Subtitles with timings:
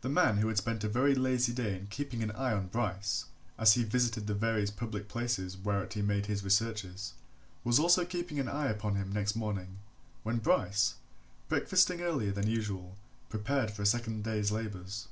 [0.00, 3.26] The man who had spent a very lazy day in keeping an eye on Bryce,
[3.56, 7.12] as he visited the various public places whereat he made his researches,
[7.62, 9.78] was also keeping an eye upon him next morning,
[10.24, 10.94] when Bryce,
[11.48, 12.96] breakfasting earlier than usual,
[13.28, 15.06] prepared for a second day's labours.